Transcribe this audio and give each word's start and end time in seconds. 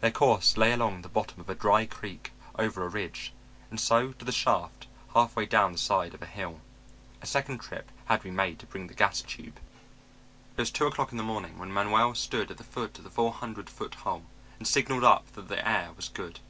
Their 0.00 0.10
course 0.10 0.56
lay 0.56 0.72
along 0.72 1.02
the 1.02 1.08
bottom 1.10 1.38
of 1.38 1.50
a 1.50 1.54
dry 1.54 1.84
creek, 1.84 2.32
over 2.58 2.82
a 2.82 2.88
ridge, 2.88 3.34
and 3.68 3.78
so 3.78 4.12
to 4.12 4.24
the 4.24 4.32
shaft 4.32 4.86
half 5.12 5.36
way 5.36 5.44
down 5.44 5.72
the 5.72 5.76
side 5.76 6.14
of 6.14 6.22
a 6.22 6.26
hill. 6.26 6.62
A 7.20 7.26
second 7.26 7.58
trip 7.58 7.90
had 8.06 8.20
to 8.20 8.24
be 8.24 8.30
made 8.30 8.58
to 8.60 8.66
bring 8.66 8.86
the 8.86 8.94
gas 8.94 9.20
tube. 9.20 9.60
It 10.56 10.62
was 10.62 10.70
two 10.70 10.86
o'clock 10.86 11.10
in 11.12 11.18
the 11.18 11.22
morning 11.24 11.58
when 11.58 11.70
Manuel 11.70 12.14
stood 12.14 12.50
at 12.50 12.56
the 12.56 12.64
foot 12.64 12.96
of 12.96 13.04
the 13.04 13.10
four 13.10 13.34
hundred 13.34 13.68
foot 13.68 13.96
hole 13.96 14.24
and 14.58 14.66
signaled 14.66 15.04
up 15.04 15.30
that 15.34 15.48
the 15.48 15.68
air 15.68 15.92
was 15.94 16.08
good. 16.08 16.40